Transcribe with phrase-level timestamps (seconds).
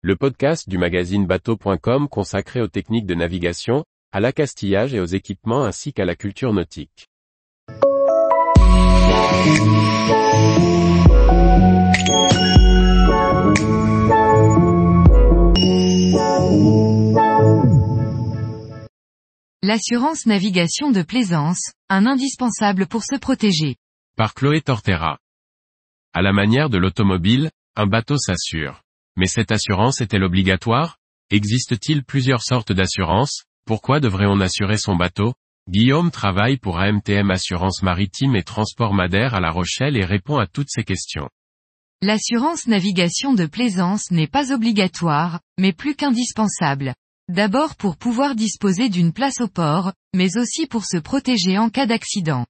[0.00, 5.64] le podcast du magazine bateau.com consacré aux techniques de navigation, à l'accastillage et aux équipements
[5.64, 7.08] ainsi qu'à la culture nautique.
[19.62, 23.74] L'assurance navigation de plaisance, un indispensable pour se protéger.
[24.16, 25.18] Par Chloé Tortera.
[26.14, 28.80] À la manière de l'automobile, un bateau s'assure.
[29.18, 30.96] Mais cette assurance est-elle obligatoire?
[31.30, 35.34] Existe-t-il plusieurs sortes d'assurance Pourquoi devrait-on assurer son bateau?
[35.68, 40.46] Guillaume travaille pour AMTM Assurance Maritime et Transport Madère à La Rochelle et répond à
[40.46, 41.28] toutes ces questions.
[42.00, 46.94] L'assurance navigation de plaisance n'est pas obligatoire, mais plus qu'indispensable.
[47.28, 51.86] D'abord pour pouvoir disposer d'une place au port, mais aussi pour se protéger en cas
[51.86, 52.46] d'accident.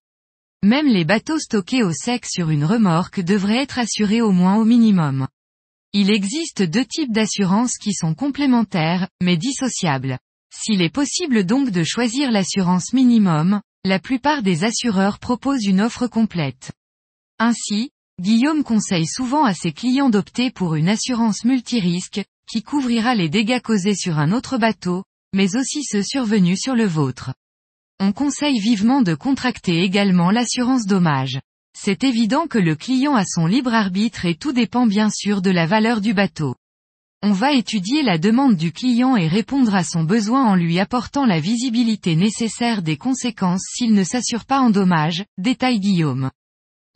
[0.62, 4.66] Même les bateaux stockés au sec sur une remorque devraient être assurés au moins au
[4.66, 5.28] minimum.
[5.94, 10.18] Il existe deux types d'assurance qui sont complémentaires, mais dissociables.
[10.54, 16.06] S'il est possible donc de choisir l'assurance minimum, la plupart des assureurs proposent une offre
[16.06, 16.72] complète.
[17.38, 17.90] Ainsi,
[18.20, 23.60] Guillaume conseille souvent à ses clients d'opter pour une assurance multirisque, qui couvrira les dégâts
[23.60, 27.32] causés sur un autre bateau, mais aussi ceux survenus sur le vôtre.
[28.00, 31.40] On conseille vivement de contracter également l'assurance dommage.
[31.80, 35.50] C'est évident que le client a son libre arbitre et tout dépend bien sûr de
[35.50, 36.56] la valeur du bateau.
[37.22, 41.24] On va étudier la demande du client et répondre à son besoin en lui apportant
[41.24, 46.32] la visibilité nécessaire des conséquences s'il ne s'assure pas en dommage, détaille Guillaume.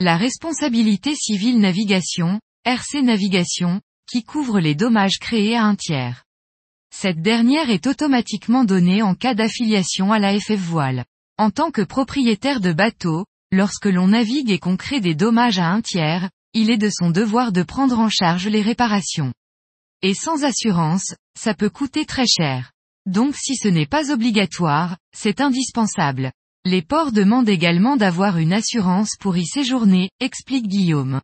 [0.00, 3.80] La responsabilité civile navigation, RC Navigation,
[4.11, 6.24] qui couvre les dommages créés à un tiers.
[6.92, 11.05] Cette dernière est automatiquement donnée en cas d'affiliation à la FF Voile.
[11.39, 15.69] En tant que propriétaire de bateau, lorsque l'on navigue et qu'on crée des dommages à
[15.69, 19.33] un tiers, il est de son devoir de prendre en charge les réparations.
[20.03, 22.73] Et sans assurance, ça peut coûter très cher.
[23.06, 26.33] Donc si ce n'est pas obligatoire, c'est indispensable.
[26.64, 31.20] Les ports demandent également d'avoir une assurance pour y séjourner, explique Guillaume.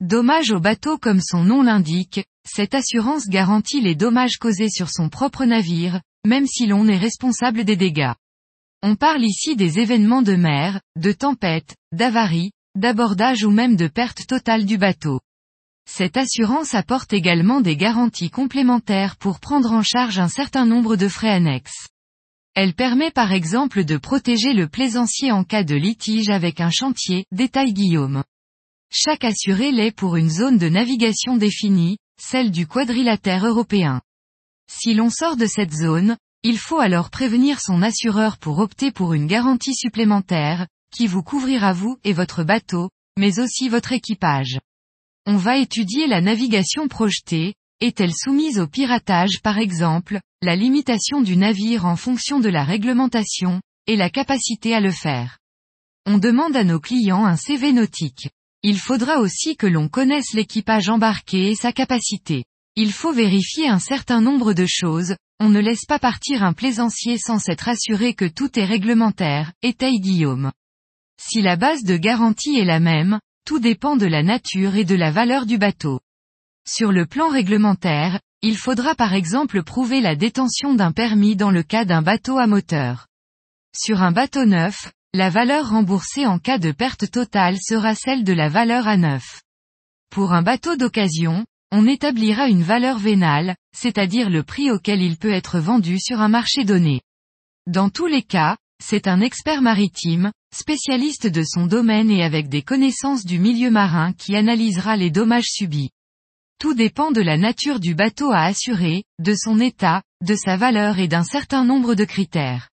[0.00, 5.08] Dommage au bateau comme son nom l'indique, cette assurance garantit les dommages causés sur son
[5.08, 8.12] propre navire, même si l'on est responsable des dégâts.
[8.88, 14.28] On parle ici des événements de mer, de tempête, d'avarie, d'abordage ou même de perte
[14.28, 15.18] totale du bateau.
[15.90, 21.08] Cette assurance apporte également des garanties complémentaires pour prendre en charge un certain nombre de
[21.08, 21.88] frais annexes.
[22.54, 27.24] Elle permet par exemple de protéger le plaisancier en cas de litige avec un chantier,
[27.32, 28.22] détaille Guillaume.
[28.92, 34.00] Chaque assuré l'est pour une zone de navigation définie, celle du quadrilatère européen.
[34.70, 36.16] Si l'on sort de cette zone,
[36.48, 41.72] il faut alors prévenir son assureur pour opter pour une garantie supplémentaire, qui vous couvrira
[41.72, 44.60] vous et votre bateau, mais aussi votre équipage.
[45.26, 51.36] On va étudier la navigation projetée, est-elle soumise au piratage par exemple, la limitation du
[51.36, 55.38] navire en fonction de la réglementation, et la capacité à le faire.
[56.06, 58.28] On demande à nos clients un CV nautique.
[58.62, 62.44] Il faudra aussi que l'on connaisse l'équipage embarqué et sa capacité.
[62.78, 67.16] Il faut vérifier un certain nombre de choses, on ne laisse pas partir un plaisancier
[67.16, 70.52] sans s'être assuré que tout est réglementaire, étaye Guillaume.
[71.18, 74.94] Si la base de garantie est la même, tout dépend de la nature et de
[74.94, 76.00] la valeur du bateau.
[76.68, 81.62] Sur le plan réglementaire, il faudra par exemple prouver la détention d'un permis dans le
[81.62, 83.06] cas d'un bateau à moteur.
[83.74, 88.34] Sur un bateau neuf, la valeur remboursée en cas de perte totale sera celle de
[88.34, 89.40] la valeur à neuf.
[90.10, 95.32] Pour un bateau d'occasion, on établira une valeur vénale, c'est-à-dire le prix auquel il peut
[95.32, 97.00] être vendu sur un marché donné.
[97.66, 102.62] Dans tous les cas, c'est un expert maritime, spécialiste de son domaine et avec des
[102.62, 105.90] connaissances du milieu marin qui analysera les dommages subis.
[106.58, 110.98] Tout dépend de la nature du bateau à assurer, de son état, de sa valeur
[110.98, 112.70] et d'un certain nombre de critères.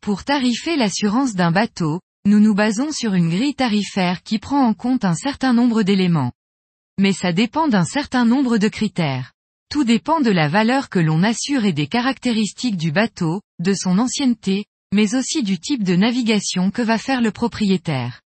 [0.00, 4.74] Pour tarifer l'assurance d'un bateau, nous nous basons sur une grille tarifaire qui prend en
[4.74, 6.32] compte un certain nombre d'éléments.
[6.98, 9.32] Mais ça dépend d'un certain nombre de critères.
[9.70, 13.98] Tout dépend de la valeur que l'on assure et des caractéristiques du bateau, de son
[13.98, 18.22] ancienneté, mais aussi du type de navigation que va faire le propriétaire.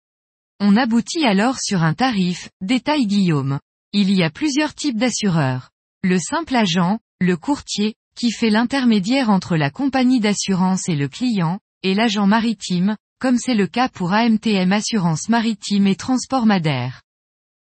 [0.60, 3.60] On aboutit alors sur un tarif, détaille Guillaume.
[3.94, 5.70] Il y a plusieurs types d'assureurs.
[6.04, 11.60] Le simple agent, le courtier, qui fait l'intermédiaire entre la compagnie d'assurance et le client,
[11.84, 17.02] et l'agent maritime, comme c'est le cas pour AMTM Assurance Maritime et Transport Madère.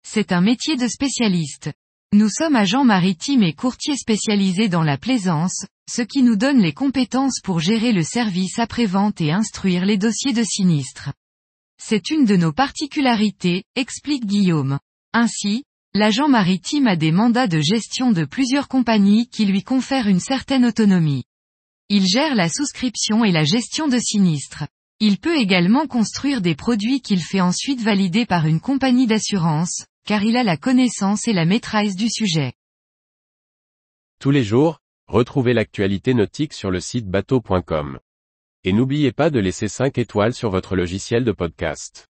[0.06, 1.72] C'est un métier de spécialiste.
[2.12, 6.72] Nous sommes agents maritimes et courtiers spécialisés dans la plaisance, ce qui nous donne les
[6.72, 11.12] compétences pour gérer le service après-vente et instruire les dossiers de sinistre.
[11.82, 14.78] C'est une de nos particularités, explique Guillaume.
[15.12, 15.64] Ainsi,
[15.94, 20.64] l'agent maritime a des mandats de gestion de plusieurs compagnies qui lui confèrent une certaine
[20.64, 21.24] autonomie.
[21.88, 24.64] Il gère la souscription et la gestion de sinistres.
[25.00, 30.22] Il peut également construire des produits qu'il fait ensuite valider par une compagnie d'assurance, car
[30.22, 32.52] il a la connaissance et la maîtrise du sujet.
[34.20, 37.98] Tous les jours, retrouvez l'actualité nautique sur le site bateau.com.
[38.64, 42.08] Et n'oubliez pas de laisser 5 étoiles sur votre logiciel de podcast.